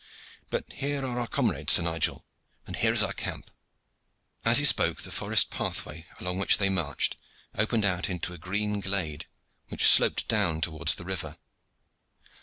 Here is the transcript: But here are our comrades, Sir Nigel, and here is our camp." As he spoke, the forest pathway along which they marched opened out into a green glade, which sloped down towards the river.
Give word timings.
But 0.49 0.73
here 0.73 1.05
are 1.05 1.19
our 1.19 1.27
comrades, 1.27 1.73
Sir 1.73 1.83
Nigel, 1.83 2.25
and 2.65 2.75
here 2.75 2.91
is 2.91 3.03
our 3.03 3.13
camp." 3.13 3.51
As 4.43 4.57
he 4.57 4.65
spoke, 4.65 5.03
the 5.03 5.11
forest 5.11 5.51
pathway 5.51 6.07
along 6.19 6.39
which 6.39 6.57
they 6.57 6.69
marched 6.69 7.17
opened 7.55 7.85
out 7.85 8.09
into 8.09 8.33
a 8.33 8.39
green 8.39 8.79
glade, 8.79 9.27
which 9.67 9.85
sloped 9.85 10.27
down 10.27 10.59
towards 10.59 10.95
the 10.95 11.05
river. 11.05 11.37